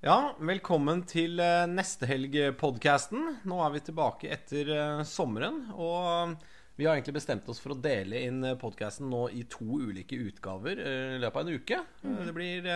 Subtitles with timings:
[0.00, 3.34] Ja, velkommen til eh, Neste helg-podkasten.
[3.44, 5.58] Nå er vi tilbake etter eh, sommeren.
[5.76, 9.66] Og eh, vi har egentlig bestemt oss for å dele inn podkasten nå i to
[9.90, 11.82] ulike utgaver i løpet av en uke.
[12.00, 12.70] Det blir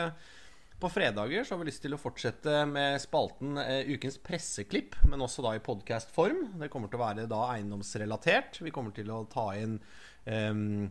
[0.76, 3.56] På fredager så har vi lyst til å fortsette med spalten
[3.88, 6.50] Ukens presseklipp, men også da i podkastform.
[6.60, 8.60] Det kommer til å være da eiendomsrelatert.
[8.60, 9.78] Vi kommer til å ta inn
[10.28, 10.90] um,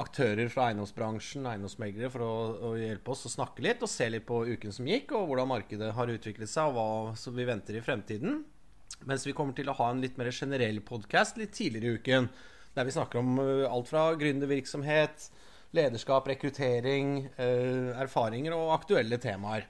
[0.00, 2.32] aktører fra eiendomsbransjen, eiendomsmeglere, for å,
[2.68, 5.50] å, hjelpe oss å snakke litt og se litt på uken som gikk, og hvordan
[5.54, 8.42] markedet har utviklet seg, og hva vi venter i fremtiden.
[9.08, 12.28] Mens vi kommer til å ha en litt mer generell podkast litt tidligere i uken,
[12.76, 15.30] der vi snakker om uh, alt fra gründervirksomhet,
[15.76, 19.64] lederskap, rekruttering, uh, erfaringer og aktuelle temaer.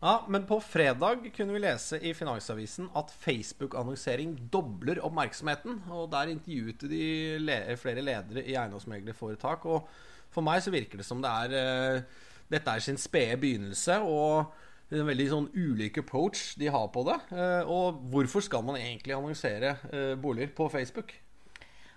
[0.00, 5.82] Ja, Men på fredag kunne vi lese i Finansavisen at Facebook-annonsering dobler oppmerksomheten.
[5.90, 9.64] Og Der intervjuet de le flere ledere i eiendomsmeglerforetak.
[9.64, 9.88] Og
[10.30, 12.02] for meg så virker det som det er uh,
[12.50, 14.00] dette er sin spede begynnelse.
[14.00, 14.52] og
[14.94, 17.16] en veldig sånn ulik approach de har på det.
[17.32, 21.14] Uh, og hvorfor skal man egentlig annonsere uh, boliger på Facebook?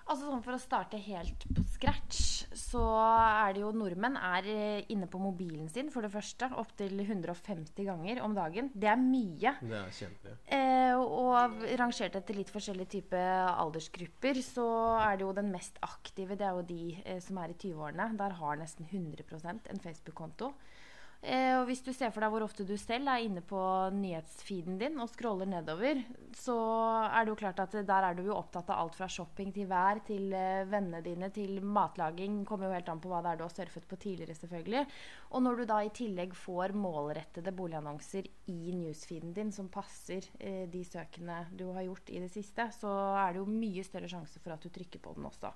[0.07, 2.36] Altså sånn For å starte helt på scratch,
[2.67, 6.99] så er det jo nordmenn er eh, inne på mobilen sin for det første opptil
[7.03, 8.71] 150 ganger om dagen.
[8.73, 9.53] Det er mye.
[9.61, 10.35] Det er kjempe.
[10.57, 14.67] Eh, og rangert etter litt forskjellige typer aldersgrupper, så
[14.99, 16.35] er det jo den mest aktive.
[16.39, 18.09] Det er jo de eh, som er i 20-årene.
[18.19, 20.51] Der har nesten 100% en Facebook-konto.
[21.25, 23.57] Eh, og hvis du ser for deg hvor ofte du selv er inne på
[23.95, 26.03] nyhetsfeeden din og scroller nedover,
[26.37, 26.55] så
[27.07, 29.65] er det jo klart at der er du jo opptatt av alt fra shopping til
[29.71, 32.43] vær til eh, vennene dine til matlaging.
[32.45, 34.85] Kommer jo helt an på hva det er du har surfet på tidligere, selvfølgelig.
[35.33, 40.67] Og når du da i tillegg får målrettede boligannonser i newsfeeden din som passer eh,
[40.69, 44.43] de søkene du har gjort i det siste, så er det jo mye større sjanse
[44.43, 45.55] for at du trykker på den også.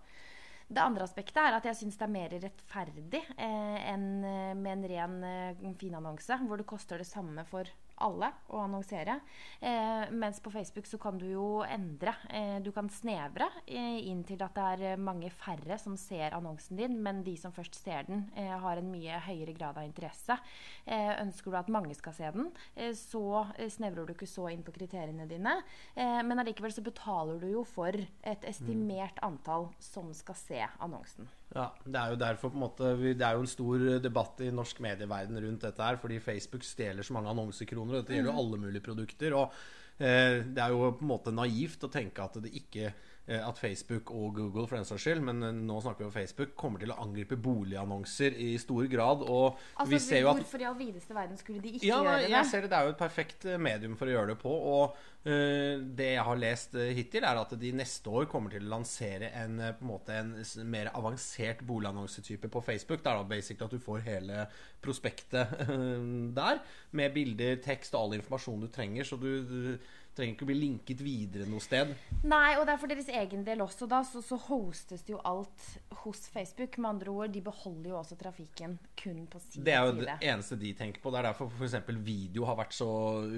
[0.71, 4.71] Det andre aspektet er at jeg syns det er mer rettferdig eh, enn eh, med
[4.77, 7.67] en ren eh, finannonse, hvor det koster det samme for
[8.01, 9.19] alle å annonsere.
[9.59, 12.13] Eh, mens på Facebook så kan du jo endre.
[12.29, 16.79] Eh, du kan snevre eh, inn til at det er mange færre som ser annonsen
[16.79, 20.37] din, men de som først ser den, har en mye høyere grad av interesse.
[20.85, 22.49] Eh, ønsker du at mange skal se den,
[22.97, 25.57] så snevrer du ikke så inn på kriteriene dine.
[25.95, 31.29] men allikevel så betaler du jo for et estimert antall som skal se annonsen.
[31.51, 34.51] Ja, Det er jo derfor på en måte Det er jo en stor debatt i
[34.55, 37.97] norsk medieverden rundt dette her, fordi Facebook stjeler så mange annonsekroner.
[37.97, 38.43] Og dette gjelder jo mm.
[38.43, 39.35] alle mulige produkter.
[39.35, 39.57] Og
[39.99, 42.93] eh, det er jo på en måte naivt å tenke at det ikke
[43.29, 46.55] at Facebook og Google for den saks skyld, men eh, nå snakker vi om Facebook,
[46.57, 49.21] kommer til å angripe boligannonser i stor grad.
[49.21, 52.01] Og altså, vi ser jo at Hvorfor i all videste verden skulle de ikke ja,
[52.01, 52.31] gjøre det?
[52.33, 54.55] Jeg ser det, det er jo et perfekt eh, medium for å gjøre det på.
[54.71, 58.73] Og uh, det jeg har lest hittil, er at de neste år kommer til å
[58.73, 60.33] lansere en, på en, måte, en
[60.73, 63.05] mer avansert boligannonsetype på Facebook.
[63.05, 64.45] Det er da basically at du får hele
[64.81, 66.01] prospektet uh,
[66.41, 66.61] der,
[66.97, 69.05] med bilder, tekst og all informasjon du trenger.
[69.05, 71.93] så du, du trenger ikke å bli linket videre noe sted.
[72.27, 75.21] Nei, og det er for deres egen del også, da, så, så hostes det jo
[75.27, 75.65] alt
[76.03, 76.77] hos Facebook.
[76.81, 79.65] Med andre ord, de beholder jo også trafikken kun på sin side.
[79.69, 81.13] Det er jo det eneste de tenker på.
[81.13, 81.77] Det er derfor f.eks.
[82.03, 82.91] video har vært så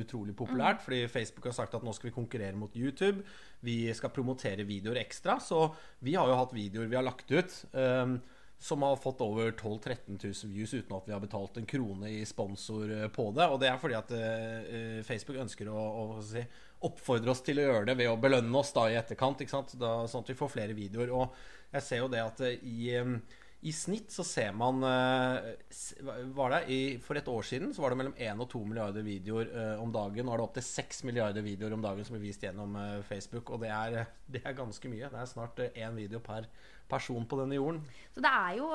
[0.04, 0.82] utrolig populært.
[0.82, 0.86] Mm.
[0.88, 3.24] Fordi Facebook har sagt at nå skal vi konkurrere mot YouTube.
[3.64, 5.38] Vi skal promotere videoer ekstra.
[5.44, 5.68] Så
[6.04, 7.60] vi har jo hatt videoer vi har lagt ut.
[7.72, 8.18] Um,
[8.64, 12.10] som har fått over 12 000-13 000 views uten at vi har betalt en krone
[12.10, 13.48] i sponsor eh, på det.
[13.52, 16.40] Og det er fordi at uh, Facebook ønsker å, å si,
[16.88, 19.44] oppfordre oss til å gjøre det ved å belønne oss da i etterkant.
[19.76, 21.12] Da, sånn at vi får flere videoer.
[21.12, 21.36] Og
[21.76, 23.18] jeg ser jo det at i um,
[23.64, 24.82] i snitt så ser man
[26.36, 29.52] var det, For et år siden så var det mellom 1 og 2 milliarder videoer
[29.54, 30.28] uh, om dagen.
[30.28, 33.00] Nå er det opp til 6 milliarder videoer om dagen som blir vist gjennom uh,
[33.08, 33.54] Facebook.
[33.56, 35.12] Og det er, det er, ganske mye.
[35.12, 36.50] Det er snart én video per
[36.92, 37.80] person på denne jorden.
[38.16, 38.68] Så det er jo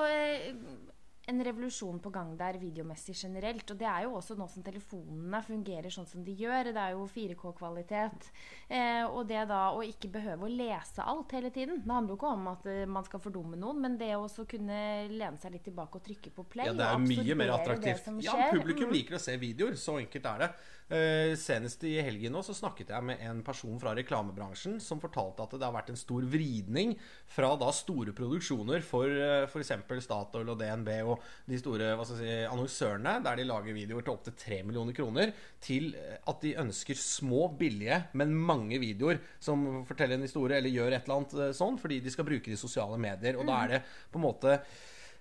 [1.29, 3.69] en revolusjon på gang der videomessig generelt.
[3.71, 6.71] Og det er jo også nå som telefonene fungerer sånn som de gjør.
[6.73, 8.29] Det er jo 4K-kvalitet.
[8.67, 11.83] Eh, og det da å ikke behøve å lese alt hele tiden.
[11.85, 14.81] Det handler jo ikke om at uh, man skal fordumme noen, men det å kunne
[15.11, 18.09] lene seg litt tilbake og trykke på play Ja, det er mye mer attraktivt.
[18.25, 18.97] Ja, publikum mm.
[18.97, 19.77] liker å se videoer.
[19.79, 20.51] Så enkelt er det.
[20.89, 25.45] Uh, senest i helgen nå så snakket jeg med en person fra reklamebransjen som fortalte
[25.45, 26.95] at det har vært en stor vridning
[27.29, 29.75] fra da store produksjoner for uh, f.eks.
[30.01, 34.61] Statoil og DNB og de store si, annonsørene, der de lager videoer til opptil 3
[34.65, 40.57] millioner kroner, til at de ønsker små, billige, men mange videoer som forteller en historie
[40.57, 43.37] eller gjør et eller annet sånn, fordi de skal bruke de sosiale medier.
[43.37, 44.57] Og da er det på en måte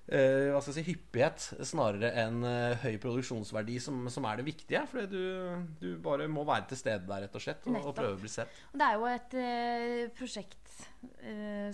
[0.09, 4.85] hva skal jeg si, hyppighet snarere enn uh, høy produksjonsverdi som, som, er det viktige.
[4.89, 5.21] For du,
[5.83, 8.33] du, bare må være til stede der, rett og slett, og, og prøve å bli
[8.33, 8.63] sett.
[8.73, 10.79] Det er jo et uh, prosjekt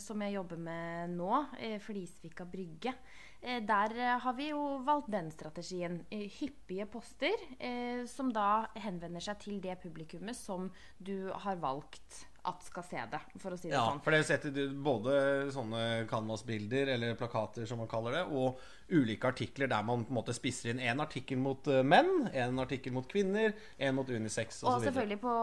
[0.00, 1.38] som jeg jobber med nå,
[1.84, 2.94] Flisvika brygge.
[3.44, 6.00] Eh, der eh, har vi jo valgt den strategien.
[6.10, 12.24] Eh, hyppige poster eh, som da henvender seg til det publikummet som du har valgt
[12.44, 14.02] at skal se det, for å si det Ja, sånn.
[14.04, 18.58] for det setter du både sånne canvas-bilder, eller plakater som man kaller det, og
[18.94, 22.58] ulike artikler der man på en måte spisser inn én artikkel mot eh, menn, én
[22.60, 24.84] artikkel mot kvinner, én mot unisex Og osv.
[24.90, 25.36] selvfølgelig på,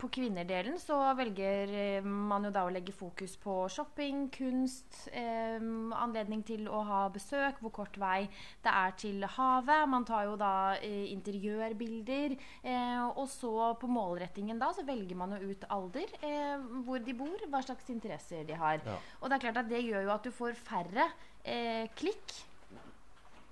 [0.00, 5.60] på kvinnerdelen så velger eh, man jo da å legge fokus på shopping, kunst, eh,
[5.60, 8.24] anledning til å ha besøk, hvor kort vei
[8.64, 9.84] det er til havet.
[9.92, 12.36] Man tar jo da eh, interiørbilder.
[12.64, 17.14] Eh, og så på målrettingen da så velger man jo ut alder, eh, hvor de
[17.14, 18.80] bor, hva slags interesser de har.
[18.84, 18.96] Ja.
[19.20, 21.10] Og det er klart at det gjør jo at du får færre
[21.44, 22.42] eh, klikk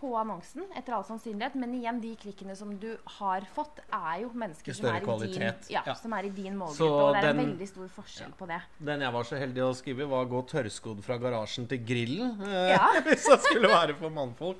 [0.02, 1.54] på annonsen, etter all sannsynlighet.
[1.62, 2.88] Men igjen, de klikkene som du
[3.20, 5.94] har fått, er jo mennesker som er, i din, ja, ja.
[5.94, 6.78] som er i din målgruppe.
[6.80, 8.58] Så og det er den- en veldig stor forskjell på det.
[8.80, 12.42] Den jeg var så heldig å skrive, var 'gå tørrskodd fra garasjen til grillen'.
[12.42, 12.88] eh, Ja.
[13.06, 14.58] Hvis det skulle være for mannfolk.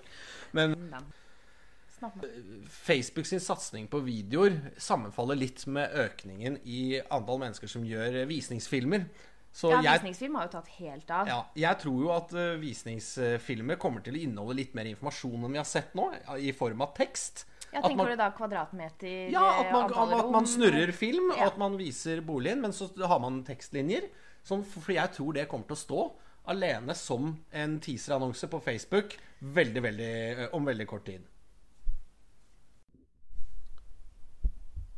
[0.53, 0.77] Men.
[2.69, 9.07] Facebook sin satsing på videoer sammenfaller litt med økningen i antall mennesker som gjør visningsfilmer.
[9.53, 11.27] Så Ja, jeg visningsfilm har jo tatt helt av.
[11.29, 15.53] Ja, jeg tror jo at eh, visningsfilmer kommer til å inneholde litt mer informasjon enn
[15.53, 16.07] vi har sett nå,
[16.41, 17.45] i form av tekst.
[17.73, 20.93] Ja, At tenker man- du da kvadratmeter, Ja, at eh, man, antall at man snurrer
[20.93, 21.47] film, Ja.
[21.47, 24.09] at man viser boligen, men så har man tekstlinjer.
[24.43, 26.13] Som, for jeg tror det kommer til å stå
[26.49, 31.21] alene som en teaserannonse på Facebook veldig, veldig, eh, om veldig kort tid.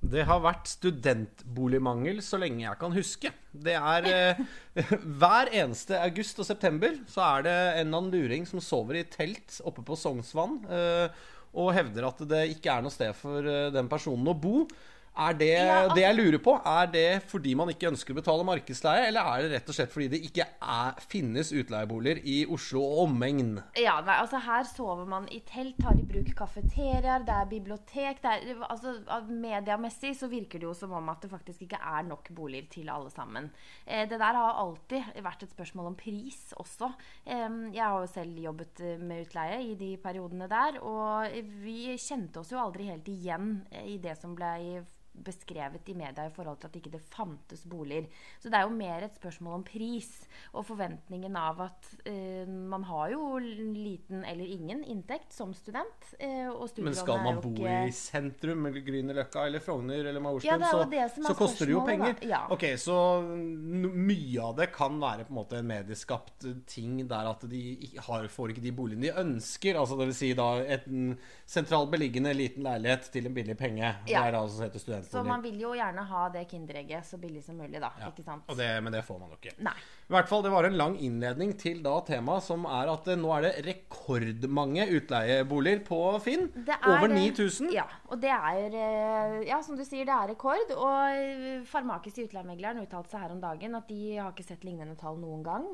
[0.05, 3.31] Det har vært studentboligmangel så lenge jeg kan huske.
[3.51, 4.43] Det er eh,
[5.21, 9.07] Hver eneste august og september så er det en eller annen luring som sover i
[9.09, 11.23] telt oppe på Sognsvann eh,
[11.55, 14.67] og hevder at det ikke er noe sted for eh, den personen å bo.
[15.17, 18.19] Er det Ja, altså- det jeg lurer på, er det fordi man ikke ønsker å
[18.19, 22.45] betale markedsleie, eller er det rett og slett fordi det ikke er, finnes utleieboliger i
[22.51, 23.63] Oslo og omegn?
[23.77, 28.21] Ja, nei, altså Her sover man i telt, tar i bruk kafeteriaer, det er bibliotek
[28.23, 32.03] det er, altså, Mediamessig så virker det jo som om at det faktisk ikke er
[32.03, 33.51] nok boliger til alle sammen.
[33.87, 36.93] Eh, det der har alltid vært et spørsmål om pris også.
[37.25, 41.31] Eh, jeg har jo selv jobbet med utleie i de periodene der, og
[41.63, 44.85] vi kjente oss jo aldri helt igjen i det som ble
[45.15, 48.09] beskrevet i media i forhold til at ikke det fantes boliger.
[48.43, 50.09] Så det er jo mer et spørsmål om pris
[50.53, 56.11] og forventningen av at eh, man har jo liten eller ingen inntekt som student.
[56.19, 56.51] Eh,
[56.83, 60.99] Men skal man bo ikke- i sentrum, eller Grünerløkka, eller Frogner, eller Ja, Majorstuen, det
[60.99, 62.17] er så, det så koster det jo penger.
[62.23, 62.47] Ja.
[62.51, 67.45] Ok, Så mye av det kan være på en måte en medieskapt ting der at
[67.49, 67.63] de
[68.07, 69.79] har, får ikke de boligene de ønsker.
[69.79, 73.95] Altså vil si da en sentralt beliggende liten leilighet til en billig penge.
[74.07, 74.79] Det er altså heter
[75.11, 77.91] Så man vil jo gjerne ha det Kinderegget så billig som mulig, da.
[78.01, 78.11] Ja.
[78.11, 78.47] Ikke sant?
[78.51, 79.55] Og det, men det får man jo ikke.
[79.65, 79.77] Nei.
[80.09, 83.19] I hvert fall, Det var en lang innledning til da temaet, som er at eh,
[83.21, 86.49] nå er det rekordmange utleieboliger på Finn.
[86.67, 87.73] Er Over 9000.
[87.75, 90.75] Ja, og det er eh, Ja, som du sier, det er rekord.
[90.75, 94.97] Og Farmakis i Utleiemegleren uttalte seg her om dagen at de har ikke sett lignende
[95.01, 95.69] tall noen gang.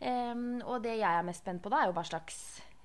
[0.00, 2.40] Um, og det jeg er mest spent på da, er jo hva slags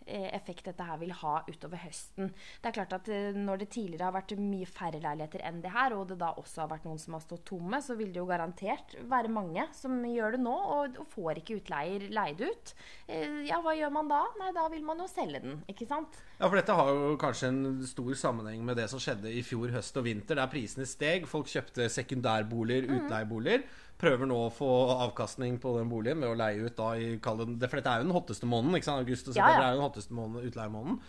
[0.08, 2.32] effekt dette her vil ha utover høsten.
[2.62, 5.72] Det er klart at eh, Når det tidligere har vært mye færre leiligheter enn det
[5.74, 8.22] her, og det da også har vært noen som har stått tomme, så vil det
[8.22, 12.74] jo garantert være mange som gjør det nå, og, og får ikke utleier leid ut.
[13.08, 14.24] Eh, ja, hva gjør man da?
[14.42, 16.20] Nei, da vil man jo selge den, ikke sant?
[16.40, 19.70] Ja, for dette har jo kanskje en stor sammenheng med det som skjedde i fjor
[19.76, 21.28] høst og vinter, der prisene steg.
[21.30, 23.68] Folk kjøpte sekundærboliger, Mm.
[24.02, 24.68] Prøver nå å få
[25.06, 28.08] avkastning på den boligen med å leie ut da i det, For dette er jo
[28.08, 28.76] den hotteste måneden.
[28.80, 29.04] ikke sant?
[29.06, 29.68] August og Ja, ja.
[29.68, 31.02] er jo den hotteste måneden, utleiemåneden.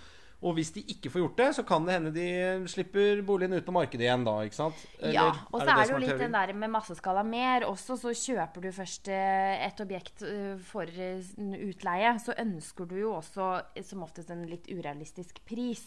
[0.43, 2.27] Og hvis de ikke får gjort det, så kan det hende de
[2.71, 4.81] slipper boligen ut på markedet igjen da, ikke sant?
[4.99, 7.97] Eller ja, og så er det som jo litt den der med masseskala mer også.
[8.01, 11.23] Så kjøper du først eh, et objekt eh, for eh,
[11.69, 13.53] utleie, så ønsker du jo også
[13.87, 15.87] som oftest en litt urealistisk pris.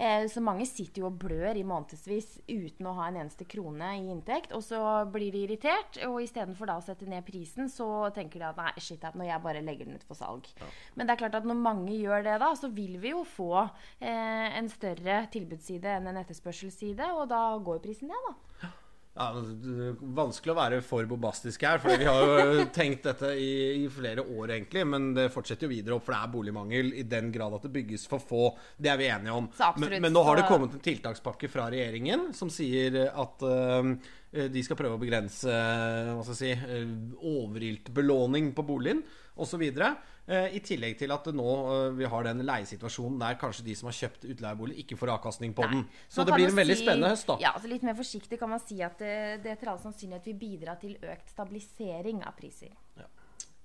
[0.00, 4.06] Så mange sitter jo og blør i månedsvis uten å ha en eneste krone i
[4.08, 4.54] inntekt.
[4.56, 4.80] Og så
[5.12, 8.72] blir de irritert, og istedenfor da å sette ned prisen, så tenker de at nei,
[8.80, 10.48] shit, når jeg bare legger den ut for salg.
[10.96, 13.66] Men det er klart at når mange gjør det da, så vil vi jo få
[13.98, 18.70] en større tilbudsside enn en etterspørselsside, og da går prisen ned, da.
[19.20, 19.32] Ja,
[20.00, 24.22] Vanskelig å være for bombastisk her, for vi har jo tenkt dette i, i flere
[24.22, 24.84] år, egentlig.
[24.86, 27.72] Men det fortsetter jo videre opp, for det er boligmangel i den grad at det
[27.74, 28.44] bygges for få.
[28.78, 29.50] Det er vi enige om.
[29.50, 33.90] Absolutt, men, men nå har det kommet en tiltakspakke fra regjeringen som sier at uh,
[34.30, 36.84] de skal prøve å begrense hva skal jeg si,
[37.26, 39.02] overilt belåning på boligen
[39.40, 39.66] osv.
[40.30, 41.44] Uh, I tillegg til at nå
[41.74, 45.50] øh, vi har den leiesituasjonen der kanskje de som har kjøpt utleiebolig, ikke får avkastning
[45.58, 45.80] på den.
[46.06, 47.36] Så Man det blir en veldig si- spennende høst, da.
[47.42, 50.38] Ja, altså Litt mer forsiktig kan man si at det, det etter all sannsynlighet vil
[50.38, 52.70] bidra til økt stabilisering av priser.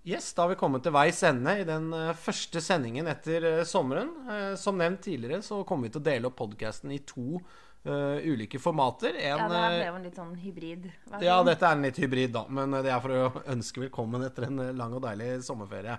[0.06, 3.64] Yes, Da har vi kommet til veis ende i den eh, første sendingen etter eh,
[3.66, 4.12] sommeren.
[4.30, 8.18] Eh, som nevnt tidligere så kommer vi til å dele opp podkasten i to uh,
[8.22, 9.18] ulike formater.
[9.18, 10.86] En, Ja, det her ble eh, jo en litt sånn hybrid.
[11.26, 12.46] ja, dette er en litt hybrid, da.
[12.50, 15.98] Men eh, det er for å ønske velkommen etter en eh, lang og deilig sommerferie.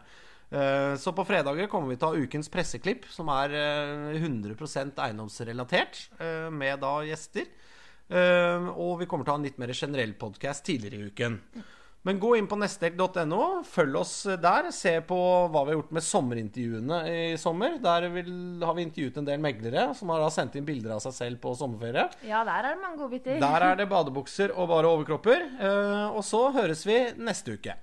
[0.53, 4.55] Eh, Så på fredager kommer vi til å ha ukens presseklipp, som er eh, 100
[5.07, 7.49] eiendomsrelatert, eh, med da gjester.
[8.09, 11.41] Eh, Og vi kommer til å ha en litt mer generell podkast tidligere i uken.
[12.07, 14.69] Men gå inn på nestdekk.no, følg oss der.
[14.71, 15.17] Se på
[15.51, 17.81] hva vi har gjort med sommerintervjuene i sommer.
[17.83, 18.29] Der vil,
[18.63, 21.41] har vi intervjuet en del meglere som har da sendt inn bilder av seg selv
[21.43, 22.07] på sommerferie.
[22.29, 23.41] Ja, der er det mange godbiter.
[23.43, 25.43] Der er det badebukser og bare overkropper.
[25.59, 27.75] Eh, Og så høres vi neste uke.